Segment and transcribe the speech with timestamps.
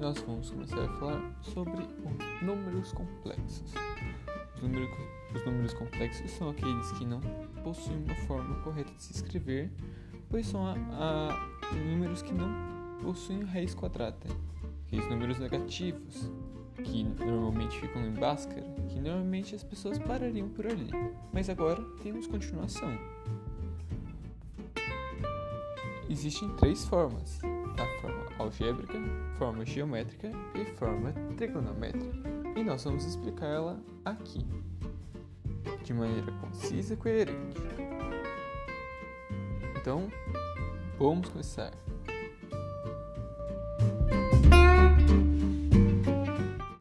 [0.00, 1.86] nós vamos começar a falar sobre
[2.42, 3.72] números complexos.
[4.56, 4.90] Os números,
[5.32, 7.20] os números complexos são aqueles que não
[7.62, 9.70] possuem uma forma correta de se escrever,
[10.28, 12.48] pois são a, a números que não
[13.02, 14.26] possuem raiz quadrada.
[14.86, 16.28] Aqueles números negativos,
[16.82, 20.90] que normalmente ficam em Bhaskara, que normalmente as pessoas parariam por ali.
[21.32, 22.98] Mas agora temos continuação.
[26.08, 27.38] Existem três formas:
[27.78, 28.98] a forma algébrica,
[29.38, 32.28] forma geométrica e forma trigonométrica.
[32.56, 34.46] E nós vamos explicar ela aqui,
[35.82, 37.60] de maneira concisa e coerente.
[39.76, 40.08] Então,
[40.98, 41.72] vamos começar.